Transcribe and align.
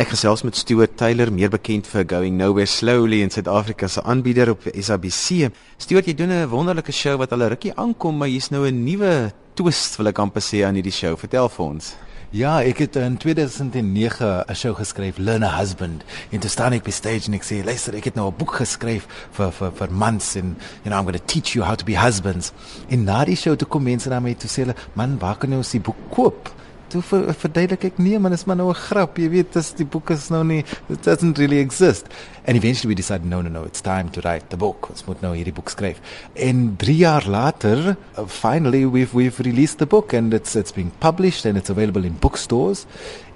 Ek 0.00 0.08
gesels 0.08 0.40
met 0.40 0.56
Stuart 0.56 0.94
Taylor, 0.96 1.28
meer 1.28 1.50
bekend 1.52 1.84
vir 1.84 2.06
Going 2.08 2.38
Nowhere 2.40 2.64
Slowly 2.64 3.18
in 3.20 3.28
Suid-Afrika 3.28 3.90
se 3.92 4.00
aanbieder 4.08 4.48
op 4.48 4.62
SABC. 4.72 5.50
Stuart, 5.76 6.06
jy 6.08 6.14
doen 6.16 6.32
'n 6.32 6.48
wonderlike 6.48 6.92
show 6.92 7.18
wat 7.20 7.32
al 7.32 7.42
'n 7.42 7.48
rukkie 7.52 7.74
aankom, 7.76 8.16
maar 8.16 8.28
hier's 8.28 8.48
nou 8.48 8.64
'n 8.64 8.84
nuwe 8.84 9.32
twist 9.54 9.96
wil 9.98 10.06
ek 10.06 10.18
amper 10.18 10.40
sê 10.40 10.64
aan 10.64 10.74
hierdie 10.74 10.96
show. 10.96 11.14
Vertel 11.18 11.48
vir 11.48 11.64
ons. 11.66 11.94
Ja, 12.30 12.62
ek 12.62 12.78
het 12.78 12.96
in 12.96 13.18
2009 13.18 14.44
'n 14.48 14.54
show 14.54 14.74
geskryf, 14.74 15.18
Learn 15.18 15.42
a 15.42 15.58
Husband. 15.58 16.02
En 16.30 16.40
toe 16.40 16.50
staan 16.50 16.72
ek 16.72 16.84
by 16.84 16.90
stage 16.90 17.26
en 17.26 17.34
ek 17.34 17.44
sê, 17.44 17.62
"Luister, 17.62 17.94
ek 17.94 18.04
het 18.04 18.14
nou 18.14 18.28
'n 18.28 18.36
boek 18.38 18.54
geskryf 18.54 19.06
vir 19.32 19.52
vir 19.52 19.72
vir 19.72 19.92
mans 19.92 20.36
en 20.36 20.56
you 20.84 20.88
know, 20.88 20.96
I'm 20.96 21.04
going 21.04 21.18
to 21.18 21.26
teach 21.26 21.52
you 21.52 21.66
how 21.66 21.76
to 21.76 21.84
be 21.84 22.00
husbands." 22.00 22.52
En 22.88 23.04
na 23.04 23.24
die 23.24 23.36
show 23.36 23.56
toe 23.56 23.68
kom 23.68 23.82
mense 23.82 24.08
na 24.08 24.20
my 24.20 24.34
toe 24.34 24.48
sê 24.48 24.64
hulle, 24.64 24.74
"Man, 24.94 25.18
waar 25.18 25.36
kan 25.36 25.52
ons 25.52 25.70
die 25.70 25.80
boek 25.80 25.96
koop?" 26.10 26.61
Toe 26.92 27.02
ver, 27.04 27.28
verduidelik 27.40 27.86
ek 27.88 27.98
nee 28.02 28.18
man 28.20 28.34
is 28.36 28.44
maar 28.46 28.58
nou 28.60 28.68
'n 28.70 28.78
grap. 28.88 29.16
Jy 29.18 29.28
weet 29.30 29.52
dis 29.52 29.72
die 29.78 29.86
boek 29.86 30.10
is 30.10 30.28
nou 30.30 30.44
nie 30.44 30.64
it 30.88 31.02
doesn't 31.04 31.38
really 31.38 31.58
exist. 31.58 32.06
And 32.46 32.56
eventually 32.56 32.88
we 32.88 32.94
decided 32.94 33.26
no 33.26 33.40
no 33.40 33.48
no 33.48 33.64
it's 33.64 33.80
time 33.80 34.10
to 34.10 34.20
write 34.20 34.48
the 34.48 34.56
book. 34.56 34.90
Ons 34.90 35.04
moet 35.06 35.20
nou 35.22 35.34
hierdie 35.34 35.54
boek 35.54 35.70
skryf. 35.70 36.00
En 36.34 36.76
3 36.76 36.96
jaar 36.96 37.26
later 37.26 37.96
uh, 38.18 38.26
finally 38.26 38.84
we've 38.84 39.14
we've 39.14 39.42
released 39.42 39.78
the 39.78 39.86
book 39.86 40.12
and 40.12 40.34
it's 40.34 40.54
it's 40.54 40.72
being 40.72 40.92
published 40.98 41.46
and 41.46 41.56
it's 41.56 41.70
available 41.70 42.04
in 42.04 42.16
bookstores. 42.18 42.86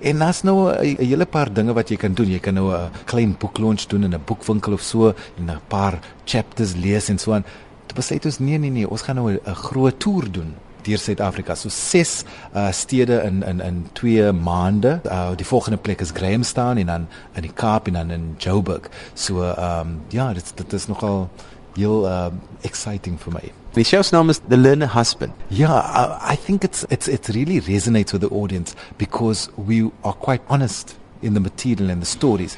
En 0.01 0.19
daar's 0.19 0.43
nou 0.43 0.73
'n 0.73 0.97
hele 0.99 1.27
paar 1.27 1.53
dinge 1.53 1.73
wat 1.73 1.89
jy 1.89 1.97
kan 1.97 2.15
doen. 2.15 2.31
Jy 2.31 2.39
kan 2.39 2.55
nou 2.55 2.73
'n 2.73 2.91
klein 3.05 3.37
boek 3.39 3.59
launch 3.59 3.87
doen 3.87 4.05
in 4.05 4.15
'n 4.15 4.23
boekwinkel 4.25 4.73
of 4.73 4.81
so 4.81 5.15
en 5.39 5.51
'n 5.51 5.61
paar 5.69 5.99
chapters 6.25 6.75
lees 6.75 7.09
en 7.09 7.19
so 7.19 7.33
aan. 7.33 7.45
Dit 7.87 7.97
besluit 7.97 8.25
ons 8.25 8.39
nee 8.39 8.59
nee 8.59 8.71
nee 8.71 8.91
ons 8.91 9.03
gaan 9.03 9.17
nou 9.17 9.33
'n 9.33 9.55
groot 9.55 9.99
toer 9.99 10.31
doen 10.31 10.55
deur 10.87 10.99
Suid-Afrika. 11.03 11.57
So 11.57 11.69
ses 11.73 12.25
uh, 12.55 12.71
stede 12.73 13.21
in 13.27 13.43
in 13.43 13.61
in 13.61 13.83
2 13.93 14.33
maande. 14.33 15.01
Uh, 15.05 15.35
die 15.37 15.47
volgende 15.47 15.79
plek 15.79 16.01
is 16.01 16.11
Grahamstown 16.15 16.77
en 16.77 16.87
dan 16.87 17.09
in 17.35 17.43
die 17.43 17.53
Kaap 17.53 17.87
en 17.87 17.93
dan 17.93 18.11
in 18.11 18.35
Joburg. 18.39 18.91
So 19.15 19.43
ehm 19.43 19.81
um, 19.81 20.01
ja, 20.09 20.33
dit 20.33 20.53
dit 20.55 20.73
is 20.73 20.87
nogal 20.87 21.29
heel 21.75 22.05
uh, 22.07 22.27
exciting 22.61 23.19
for 23.21 23.33
me. 23.33 23.53
The 23.73 23.85
show's 23.85 24.11
name 24.11 24.31
is 24.31 24.41
The 24.49 24.57
Learner 24.57 24.87
Husband. 24.87 25.33
Yeah, 25.49 25.73
I, 25.73 26.33
I 26.33 26.37
think 26.37 26.65
it's 26.65 26.85
it's 26.89 27.09
it 27.09 27.29
really 27.29 27.61
resonates 27.61 28.13
with 28.13 28.23
the 28.23 28.31
audience 28.31 28.75
because 28.97 29.51
we 29.57 29.91
are 30.03 30.15
quite 30.15 30.43
honest 30.49 30.97
in 31.21 31.35
the 31.35 31.41
material 31.41 31.91
and 31.91 32.01
the 32.01 32.07
stories. 32.07 32.57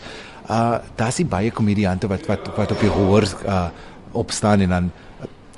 Uh 0.48 0.78
daar's 0.96 1.18
baie 1.28 1.50
komediante 1.50 2.06
wat 2.06 2.26
wat 2.26 2.50
wat 2.56 2.72
op 2.72 2.80
die 2.80 2.90
hoor 2.90 3.26
uh 3.46 3.68
opstaan 4.12 4.60
en 4.60 4.68
dan 4.68 4.90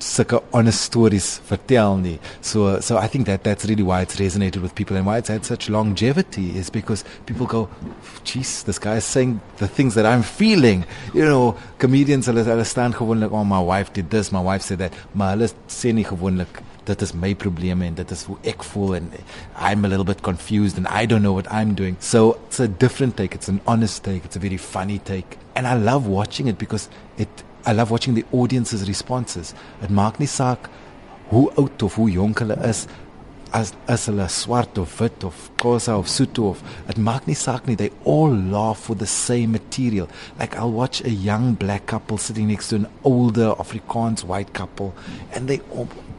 sulke 0.00 0.40
honest 0.52 0.80
stories 0.80 1.40
vertel 1.48 1.98
nie. 2.00 2.18
So 2.40 2.80
so 2.80 2.98
I 2.98 3.06
think 3.06 3.26
that 3.26 3.44
that's 3.44 3.66
really 3.66 3.82
why 3.82 4.02
it's 4.02 4.16
resonated 4.16 4.62
with 4.62 4.74
people 4.74 4.96
and 4.96 5.06
why 5.06 5.18
it's 5.18 5.28
had 5.28 5.44
such 5.44 5.68
longevity 5.68 6.58
is 6.58 6.70
because 6.70 7.04
people 7.26 7.46
go, 7.46 7.68
"Jeez, 8.24 8.64
this 8.64 8.78
guy 8.78 8.96
is 8.96 9.04
saying 9.04 9.40
the 9.58 9.68
things 9.68 9.94
that 9.94 10.06
I'm 10.06 10.22
feeling." 10.22 10.84
You 11.14 11.24
know, 11.24 11.56
comedians 11.78 12.26
hulle 12.26 12.44
hulle 12.44 12.64
staan 12.64 12.92
gewoonlik, 12.92 13.30
"Oh, 13.32 13.44
my 13.44 13.60
wife 13.60 13.92
did 13.92 14.10
this, 14.10 14.32
my 14.32 14.42
wife 14.42 14.62
said 14.62 14.78
that." 14.78 14.92
Maar 15.14 15.36
hulle 15.36 15.50
sê 15.68 15.94
nie 15.94 16.04
gewoonlik 16.04 16.62
is 16.98 17.14
my 17.14 17.34
probleme 17.34 17.86
en 17.86 17.94
dit 17.94 18.10
is 18.10 18.24
hoe 18.26 18.36
ek 18.42 18.64
voel 18.64 18.94
and 18.94 19.12
I'm 19.56 19.84
a 19.84 19.88
little 19.88 20.04
bit 20.04 20.22
confused 20.22 20.76
and 20.76 20.88
I 20.88 21.06
don't 21.06 21.22
know 21.22 21.32
what 21.32 21.46
I'm 21.50 21.74
doing. 21.74 21.96
So 22.00 22.38
it's 22.48 22.60
a 22.60 22.68
different 22.68 23.16
take, 23.16 23.34
it's 23.34 23.48
an 23.48 23.60
honest 23.66 24.02
take, 24.04 24.24
it's 24.24 24.36
a 24.36 24.40
very 24.40 24.56
funny 24.56 24.98
take. 24.98 25.38
And 25.54 25.66
I 25.66 25.74
love 25.74 26.06
watching 26.06 26.48
it 26.48 26.58
because 26.58 26.88
it 27.16 27.28
I 27.66 27.72
love 27.72 27.90
watching 27.90 28.14
the 28.14 28.24
audience's 28.32 28.88
responses. 28.88 29.54
Dit 29.80 29.90
maak 29.90 30.18
nie 30.20 30.28
saak 30.28 30.68
hoe 31.30 31.50
oud 31.60 31.82
of 31.82 31.94
hoe 32.00 32.08
jonk 32.10 32.40
hulle 32.40 32.56
is 32.66 32.86
as 33.52 33.72
as 33.86 34.06
hulle 34.08 34.28
swart 34.30 34.78
of 34.78 34.94
wit 35.00 35.24
of 35.24 35.50
kosa 35.58 35.96
of 35.98 36.08
soeto 36.08 36.48
of 36.50 36.62
dit 36.88 37.00
maak 37.08 37.26
nie 37.28 37.36
saak 37.36 37.66
nie 37.68 37.76
they 37.76 37.90
all 38.04 38.32
laugh 38.32 38.80
for 38.88 38.96
the 38.96 39.06
same 39.06 39.52
material. 39.52 40.08
Like 40.38 40.56
i'll 40.56 40.72
watch 40.72 41.02
a 41.04 41.10
young 41.10 41.52
black 41.54 41.86
couple 41.86 42.18
sitting 42.18 42.48
next 42.48 42.68
to 42.68 42.76
an 42.76 42.86
older 43.04 43.50
afrikaans 43.64 44.24
white 44.24 44.54
couple 44.54 44.94
and 45.32 45.48
they 45.48 45.60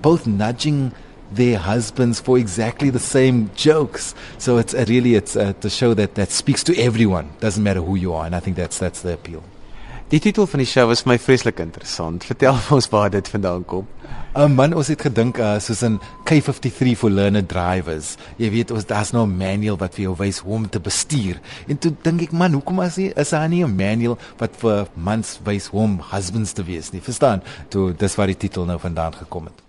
both 0.02 0.28
nudging 0.28 0.92
their 1.32 1.58
husbands 1.58 2.20
for 2.20 2.38
exactly 2.38 2.90
the 2.90 3.00
same 3.00 3.50
jokes. 3.56 4.14
So 4.38 4.58
it's 4.58 4.74
really 4.74 5.16
it's 5.16 5.38
a, 5.38 5.56
the 5.62 5.70
show 5.70 5.94
that 5.94 6.16
that 6.16 6.30
speaks 6.30 6.64
to 6.66 6.78
everyone. 6.78 7.32
Doesn't 7.40 7.64
matter 7.64 7.82
who 7.82 7.96
you 7.96 8.14
are 8.14 8.26
and 8.26 8.36
i 8.36 8.40
think 8.40 8.58
that's 8.58 8.78
that's 8.78 9.02
the 9.02 9.14
appeal 9.14 9.44
Die 10.12 10.20
titel 10.20 10.44
van 10.44 10.60
die 10.60 10.68
show 10.68 10.84
was 10.90 11.06
vir 11.06 11.14
my 11.14 11.16
vreeslik 11.24 11.62
interessant. 11.64 12.26
Vertel 12.28 12.58
vir 12.66 12.76
ons 12.82 12.88
waar 12.92 13.14
dit 13.14 13.30
vandaan 13.32 13.62
kom. 13.64 13.86
'n 14.36 14.42
um, 14.44 14.58
Man, 14.58 14.74
ons 14.76 14.90
het 14.92 15.06
gedink 15.08 15.40
uh, 15.40 15.54
soos 15.64 15.84
'n 15.88 16.02
K53 16.28 16.98
for 17.00 17.10
learner 17.10 17.46
drivers. 17.48 18.18
Jy 18.36 18.50
weet, 18.52 18.74
ons 18.76 18.86
daar's 18.86 19.14
nou 19.16 19.24
'n 19.24 19.38
manual 19.38 19.78
wat 19.80 19.96
vir 19.96 20.04
jou 20.10 20.16
wys 20.20 20.42
hoe 20.44 20.54
om 20.54 20.68
te 20.70 20.80
bestuur. 20.80 21.40
En 21.68 21.78
toe 21.78 21.94
dink 22.04 22.22
ek, 22.28 22.32
man, 22.32 22.52
hoekom 22.52 22.84
as 22.84 23.00
jy 23.00 23.14
is 23.16 23.30
daar 23.30 23.48
nie 23.48 23.64
'n 23.64 23.76
manual 23.76 24.18
wat 24.38 24.52
vir 24.60 24.88
mans 24.96 25.40
wys 25.46 25.72
hoe 25.72 25.80
om 25.80 26.02
husbands 26.12 26.52
te 26.52 26.64
wees 26.64 26.92
nie? 26.92 27.02
Verstaan? 27.02 27.42
Toe 27.70 27.94
dis 27.96 28.16
waar 28.16 28.28
die 28.28 28.38
titel 28.38 28.66
nou 28.66 28.80
vandaan 28.80 29.14
gekom 29.14 29.46
het. 29.46 29.64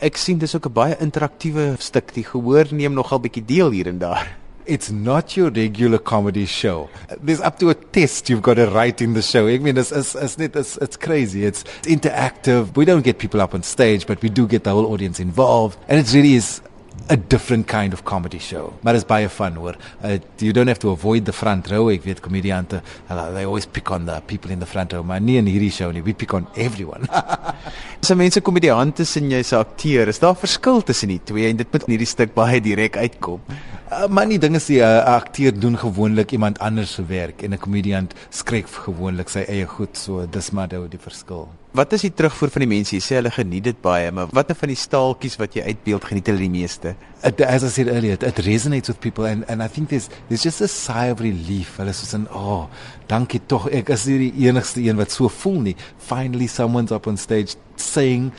Ek 0.00 0.16
sien 0.16 0.38
dis 0.38 0.54
ook 0.56 0.66
'n 0.66 0.72
baie 0.72 0.96
interaktiewe 0.96 1.76
stuk. 1.78 2.14
Die 2.14 2.24
gehoor 2.24 2.66
neem 2.70 2.94
nogal 2.94 3.20
bietjie 3.20 3.44
deel 3.44 3.70
hier 3.70 3.86
en 3.86 3.98
daar 3.98 4.47
it's 4.68 4.90
not 4.90 5.36
your 5.36 5.50
regular 5.50 5.98
comedy 5.98 6.44
show. 6.44 6.90
There's 7.20 7.40
up 7.40 7.58
to 7.60 7.70
a 7.70 7.74
test 7.74 8.28
you've 8.28 8.42
got 8.42 8.54
to 8.54 8.66
write 8.66 9.00
in 9.00 9.14
the 9.14 9.22
show. 9.22 9.48
I 9.48 9.58
mean, 9.58 9.78
it's, 9.78 9.90
it's, 9.90 10.14
it's, 10.14 10.36
it's, 10.38 10.76
it's 10.76 10.96
crazy. 10.96 11.44
It's, 11.44 11.64
it's 11.78 11.88
interactive. 11.88 12.76
We 12.76 12.84
don't 12.84 13.02
get 13.02 13.18
people 13.18 13.40
up 13.40 13.54
on 13.54 13.62
stage, 13.62 14.06
but 14.06 14.20
we 14.22 14.28
do 14.28 14.46
get 14.46 14.64
the 14.64 14.70
whole 14.70 14.92
audience 14.92 15.18
involved. 15.20 15.78
And 15.88 15.98
it 15.98 16.12
really 16.12 16.34
is 16.34 16.60
a 17.08 17.16
different 17.16 17.66
kind 17.66 17.92
of 17.92 18.04
comedy 18.04 18.38
show. 18.38 18.74
Maar 18.82 18.94
is 18.94 19.04
baie 19.04 19.28
fun 19.28 19.54
hoor. 19.56 19.76
Uh, 20.02 20.18
you 20.38 20.52
don't 20.52 20.66
have 20.66 20.78
to 20.80 20.90
avoid 20.90 21.24
the 21.24 21.32
front 21.32 21.70
row. 21.70 21.88
Ek 21.88 22.04
weet 22.04 22.20
komediante, 22.20 22.82
they 23.08 23.44
always 23.44 23.66
pick 23.66 23.90
on 23.90 24.04
the 24.04 24.20
people 24.26 24.50
in 24.50 24.58
the 24.60 24.66
front 24.66 24.92
row, 24.92 25.02
maar 25.02 25.20
nie 25.20 25.38
in 25.38 25.48
hierdie 25.48 25.72
show 25.72 25.90
nie. 25.92 26.02
We 26.02 26.12
pick 26.12 26.34
on 26.34 26.46
everyone. 26.56 27.08
As 28.02 28.12
mense 28.14 28.42
komediante 28.44 29.06
sien 29.06 29.30
jy's 29.30 29.52
'n 29.52 29.62
akteur, 29.64 30.08
is 30.08 30.18
daar 30.18 30.36
verskil 30.36 30.82
tussen 30.82 31.08
die 31.08 31.20
twee 31.24 31.48
en 31.48 31.56
dit 31.56 31.72
moet 31.72 31.88
in 31.88 31.96
hierdie 31.96 32.12
stuk 32.12 32.34
baie 32.34 32.60
direk 32.60 32.96
uitkom. 32.96 33.40
Uh, 33.88 34.04
maar 34.12 34.28
die 34.28 34.36
ding 34.36 34.52
is 34.58 34.66
die 34.68 34.82
uh, 34.84 34.98
akteur 35.14 35.54
doen 35.56 35.78
gewoonlik 35.80 36.34
iemand 36.36 36.58
anders 36.60 36.92
se 36.98 37.04
werk 37.08 37.40
en 37.42 37.54
'n 37.56 37.58
komediant 37.58 38.12
skryf 38.28 38.74
gewoonlik 38.84 39.28
sy 39.32 39.46
eie 39.48 39.64
goed, 39.66 39.96
so 39.96 40.26
dis 40.26 40.50
maar 40.50 40.68
nou 40.68 40.88
die 40.88 41.00
verskil. 41.00 41.48
Wat 41.72 41.92
is 41.92 42.00
die 42.04 42.12
terugvoer 42.12 42.50
van 42.50 42.60
die 42.60 42.68
mense? 42.68 42.96
Jy 42.96 43.00
sê 43.00 43.14
hulle 43.16 43.30
geniet 43.30 43.64
dit 43.64 43.80
baie, 43.80 44.10
maar 44.12 44.28
watter 44.32 44.56
van 44.56 44.68
die 44.68 44.76
staaltjies 44.76 45.38
wat 45.40 45.54
jy 45.54 45.62
uitbeeld 45.62 46.04
geniet 46.04 46.26
hulle 46.26 46.38
die 46.38 46.50
meeste? 46.50 46.94
It, 47.24 47.40
as 47.40 47.64
I 47.64 47.68
said 47.68 47.88
earlier, 47.88 48.12
it, 48.12 48.22
it 48.22 48.44
resonates 48.44 48.88
with 48.88 49.00
people 49.00 49.24
and 49.24 49.48
and 49.48 49.62
I 49.62 49.68
think 49.68 49.88
there's 49.88 50.08
there's 50.28 50.42
just 50.42 50.60
a 50.60 50.68
sigh 50.68 51.10
of 51.10 51.20
relief. 51.20 51.76
Hulle 51.78 51.92
sê 51.92 52.10
dan, 52.10 52.28
"Oh, 52.28 52.68
dankie 53.06 53.40
tog. 53.46 53.70
Ek 53.72 53.88
is 53.88 54.04
nie 54.06 54.30
die 54.30 54.48
enigste 54.48 54.80
een 54.80 54.96
wat 54.96 55.10
so 55.10 55.28
voel 55.28 55.60
nie. 55.60 55.76
Finally 55.96 56.46
someone's 56.46 56.92
up 56.92 57.06
on 57.06 57.16
stage 57.16 57.56
saying 57.76 58.32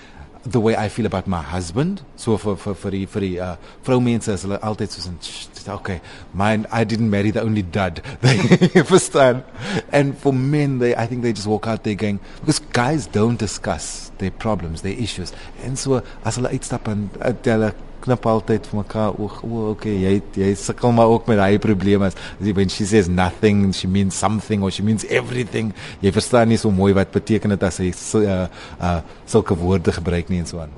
the 0.44 0.60
way 0.60 0.76
I 0.76 0.88
feel 0.90 1.06
about 1.06 1.28
my 1.28 1.42
husband. 1.42 2.02
So 2.16 2.38
for 2.38 2.56
for 2.56 2.74
for 2.74 2.90
the 2.90 3.06
for 3.06 3.20
the 3.20 3.40
uh, 3.40 3.56
vroumense 3.84 4.28
is 4.30 4.44
hulle 4.46 4.60
altyd 4.62 4.90
so 4.90 5.74
okay, 5.76 6.02
mine 6.34 6.66
I 6.72 6.84
didn't 6.84 7.10
marry 7.10 7.32
the 7.32 7.42
only 7.42 7.62
dud. 7.62 8.02
They 8.22 8.40
understand. 8.76 9.44
And 9.92 10.18
for 10.18 10.34
men 10.34 10.80
they 10.80 10.96
I 10.96 11.06
think 11.08 11.24
they 11.24 11.34
just 11.34 11.48
walk 11.48 11.68
out 11.68 11.84
there 11.84 11.96
going 11.96 12.20
because 12.40 12.60
guys 12.60 13.08
don't 13.08 13.38
discuss 13.38 14.12
their 14.18 14.32
problems, 14.32 14.82
their 14.82 14.98
issues. 14.98 15.34
And 15.64 15.78
so 15.78 16.02
as 16.24 16.38
hulle 16.38 16.50
uitstap 16.56 16.88
en 16.88 17.10
uh, 17.22 17.34
tell 17.34 17.72
knip 18.04 18.26
altyd 18.26 18.68
vir 18.70 18.80
mekaar 18.82 19.18
oog. 19.18 19.40
O, 19.44 19.72
okay, 19.74 19.96
jy 20.04 20.22
jy 20.36 20.54
sukkel 20.56 20.94
maar 20.96 21.12
ook 21.12 21.28
met 21.28 21.38
daai 21.38 21.60
probleme. 21.60 22.12
As 22.12 22.54
when 22.54 22.70
she 22.70 22.86
says 22.86 23.08
nothing, 23.08 23.72
she 23.74 23.88
means 23.88 24.16
something 24.16 24.64
or 24.64 24.72
she 24.72 24.84
means 24.84 25.06
everything. 25.06 25.74
Jy 26.02 26.12
verstaan 26.12 26.50
nie 26.50 26.58
so 26.58 26.72
mooi 26.72 26.94
wat 26.94 27.12
beteken 27.12 27.56
dit 27.56 27.64
as 27.64 27.82
hy 27.82 27.92
uh 27.92 28.48
uh 28.80 29.02
sulke 29.26 29.56
woorde 29.56 29.92
gebruik 29.92 30.30
nie 30.30 30.40
en 30.40 30.48
so 30.50 30.60
aan. 30.60 30.74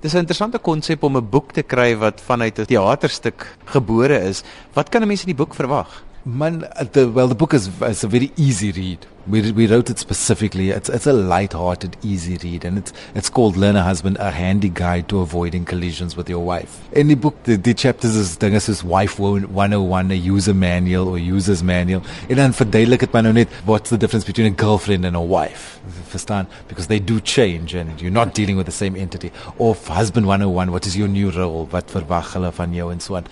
Dis 0.00 0.14
'n 0.14 0.18
interessante 0.18 0.58
konsep 0.58 1.02
om 1.02 1.16
'n 1.16 1.30
boek 1.30 1.52
te 1.52 1.62
kry 1.62 1.96
wat 1.96 2.20
vanuit 2.20 2.58
'n 2.58 2.66
teaterstuk 2.66 3.56
gebore 3.64 4.20
is. 4.20 4.44
Wat 4.74 4.88
kan 4.88 5.02
'n 5.02 5.08
mens 5.08 5.22
in 5.22 5.34
die 5.34 5.42
boek 5.44 5.54
verwag? 5.54 6.02
Man, 6.28 6.68
the, 6.90 7.08
well, 7.08 7.28
the 7.28 7.36
book 7.36 7.54
is 7.54 7.70
it's 7.80 8.02
a 8.02 8.08
very 8.08 8.32
easy 8.36 8.72
read. 8.72 9.06
We, 9.28 9.52
we 9.52 9.68
wrote 9.68 9.90
it 9.90 10.00
specifically. 10.00 10.70
It's, 10.70 10.88
it's 10.88 11.06
a 11.06 11.12
light-hearted, 11.12 11.96
easy 12.02 12.36
read, 12.42 12.64
and 12.64 12.78
it's 12.78 12.92
it's 13.14 13.28
called 13.28 13.56
"Learn 13.56 13.76
a 13.76 13.84
Husband: 13.84 14.16
A 14.18 14.32
Handy 14.32 14.68
Guide 14.68 15.08
to 15.10 15.20
Avoiding 15.20 15.64
Collisions 15.64 16.16
with 16.16 16.28
Your 16.28 16.44
Wife." 16.44 16.80
In 16.90 17.06
the 17.06 17.14
book, 17.14 17.40
the, 17.44 17.54
the 17.54 17.72
chapters 17.74 18.16
is 18.16 18.36
ding 18.36 18.54
is 18.54 18.82
wife 18.82 19.20
101, 19.20 20.10
a 20.10 20.14
user 20.14 20.52
manual 20.52 21.06
or 21.06 21.16
user's 21.16 21.62
manual. 21.62 22.02
And 22.28 22.38
then 22.38 22.52
verduidelik 22.52 23.02
het 23.02 23.12
my 23.12 23.20
nou 23.20 23.32
net 23.32 23.48
what's 23.64 23.90
the 23.90 23.98
difference 23.98 24.24
between 24.24 24.48
a 24.48 24.56
girlfriend 24.64 25.04
and 25.04 25.14
a 25.14 25.20
wife. 25.20 25.78
Verstaan? 26.10 26.48
Because 26.66 26.88
they 26.88 26.98
do 26.98 27.20
change, 27.20 27.74
and 27.74 28.02
you're 28.02 28.10
not 28.10 28.34
dealing 28.34 28.56
with 28.56 28.66
the 28.66 28.72
same 28.72 28.96
entity. 28.96 29.30
Or 29.58 29.76
for 29.76 29.92
husband 29.92 30.26
101, 30.26 30.72
what 30.72 30.86
is 30.86 30.96
your 30.96 31.06
new 31.06 31.30
role? 31.30 31.66
Wat 31.70 31.86
verwag 31.86 32.32
hulle 32.34 32.50
van 32.50 32.74
jou 32.74 32.90
en 32.90 32.98
so 32.98 33.14
on. 33.14 33.30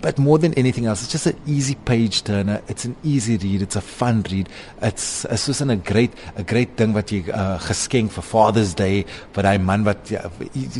But 0.00 0.18
more 0.18 0.38
than 0.38 0.54
anything 0.54 0.86
else, 0.86 1.02
it's 1.02 1.12
just 1.12 1.26
an 1.26 1.38
easy 1.46 1.74
page 1.74 2.22
turner. 2.22 2.60
It's 2.68 2.84
an 2.84 2.96
easy 3.02 3.36
read. 3.36 3.62
It's 3.62 3.76
a 3.76 3.80
fun 3.80 4.24
read. 4.30 4.48
It's 4.82 5.24
it's 5.24 5.48
soos 5.48 5.60
'n 5.60 5.82
great 5.84 6.12
a 6.36 6.42
great 6.42 6.76
ding 6.76 6.92
wat 6.94 7.10
jy 7.10 7.24
uh, 7.30 7.58
geskenk 7.58 8.12
vir 8.12 8.22
Father's 8.22 8.74
Day 8.74 9.04
vir 9.34 9.42
daai 9.42 9.58
man 9.58 9.84
wat 9.84 10.10
ja, 10.10 10.22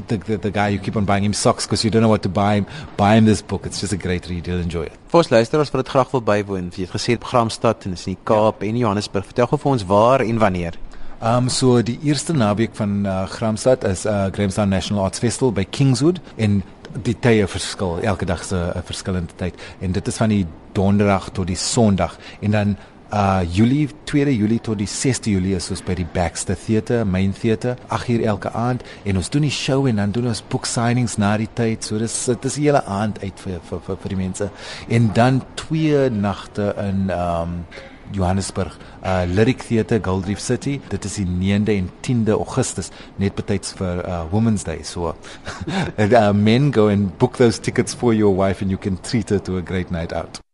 the, 0.09 0.19
the 0.19 0.37
the 0.37 0.51
guy 0.51 0.69
you 0.69 0.79
keep 0.79 0.97
on 0.97 1.05
buying 1.05 1.25
him 1.25 1.33
socks 1.33 1.67
because 1.67 1.85
you 1.85 1.91
don't 1.91 2.03
know 2.03 2.11
what 2.11 2.23
to 2.23 2.29
buy 2.29 2.57
him. 2.57 2.67
Buy 2.97 3.17
him 3.17 3.25
this 3.25 3.43
book. 3.43 3.67
It's 3.67 3.81
just 3.81 3.93
a 3.93 3.97
great 3.97 4.29
read. 4.29 4.47
You'll 4.47 4.61
enjoy 4.61 4.87
it. 4.87 4.99
Vir 5.11 5.19
ons 5.23 5.31
luisteraars 5.31 5.71
wat 5.71 5.85
dit 5.85 5.93
graag 5.95 6.11
wil 6.11 6.23
bywoon, 6.23 6.73
jy 6.75 6.85
het 6.85 6.97
gesê 6.97 7.17
Gramstad 7.23 7.87
en 7.87 7.93
is 7.93 8.07
in 8.07 8.17
die 8.17 8.23
Kaap 8.25 8.63
ja. 8.63 8.69
en 8.69 8.77
Johannesburg. 8.77 9.25
Vertel 9.33 9.47
gou 9.53 9.59
vir 9.63 9.73
ons 9.73 9.87
waar 9.87 10.21
en 10.21 10.39
wanneer. 10.43 10.77
Um 11.23 11.49
so 11.49 11.81
die 11.81 11.97
eerste 12.05 12.35
naweek 12.37 12.75
van 12.77 13.07
uh, 13.07 13.25
Gramstad 13.27 13.85
is 13.89 14.05
uh, 14.05 14.27
Grahamstown 14.33 14.69
National 14.69 15.05
Arts 15.05 15.19
Festival 15.19 15.53
by 15.53 15.65
Kingswood 15.65 16.21
en 16.37 16.63
die 17.03 17.17
tye 17.21 17.47
verskil 17.47 17.99
elke 18.03 18.25
dag 18.25 18.45
se 18.45 18.57
'n 18.57 18.83
verskillende 18.85 19.35
tyd 19.37 19.55
en 19.81 19.93
dit 19.93 20.09
is 20.09 20.17
van 20.17 20.29
die 20.29 20.47
donderdag 20.73 21.31
tot 21.31 21.47
die 21.47 21.57
sonderdag 21.57 22.19
en 22.41 22.51
dan 22.51 22.77
uh 23.13 23.41
Julie 23.47 23.89
2 24.05 24.37
Julie 24.37 24.61
tot 24.61 24.79
die 24.79 24.89
6de 24.89 25.31
Julie 25.31 25.55
is 25.55 25.71
ons 25.71 25.83
by 25.87 25.95
die 25.95 26.07
Baxter 26.13 26.57
Theatre, 26.59 27.05
Main 27.05 27.33
Theatre, 27.33 27.77
8 27.89 28.09
uur 28.09 28.25
elke 28.27 28.51
aand 28.51 28.83
en 29.05 29.17
ons 29.17 29.31
doen 29.31 29.47
die 29.47 29.51
show 29.55 29.87
en 29.87 29.97
dan 29.97 30.11
doen 30.11 30.27
ons 30.27 30.43
book 30.51 30.67
signings 30.67 31.17
na 31.17 31.37
die 31.39 31.49
tyd. 31.55 31.85
So 31.85 31.99
dis 31.99 32.25
dit 32.27 32.45
is 32.45 32.57
'n 32.57 32.63
hele 32.63 32.85
aand 32.85 33.23
uit 33.23 33.41
vir 33.41 33.61
vir 33.63 33.81
vir, 33.81 33.97
vir 33.97 34.09
die 34.09 34.19
mense. 34.19 34.51
En 34.89 35.13
dan 35.13 35.43
twee 35.55 36.11
nagte 36.11 36.75
in 36.79 37.11
um 37.11 37.65
Johannesburg, 38.13 38.73
uh 39.03 39.27
Lyric 39.29 39.63
Theatre 39.63 40.01
Goldreef 40.01 40.41
City. 40.41 40.81
Dit 40.89 41.05
is 41.05 41.15
die 41.15 41.27
9de 41.27 41.77
en 41.77 41.91
10de 42.01 42.33
Augustus, 42.39 42.91
net 43.17 43.35
betyds 43.35 43.73
vir 43.79 44.05
uh 44.07 44.25
Women's 44.33 44.65
Day. 44.65 44.83
So 44.83 45.15
uh, 45.99 46.33
men 46.33 46.71
go 46.71 46.89
and 46.89 47.17
book 47.19 47.37
those 47.37 47.59
tickets 47.59 47.95
for 47.95 48.15
your 48.15 48.35
wife 48.35 48.63
and 48.63 48.71
you 48.71 48.79
can 48.79 48.99
treat 49.03 49.31
her 49.31 49.39
to 49.41 49.57
a 49.57 49.63
great 49.63 49.91
night 49.91 50.13
out. 50.13 50.46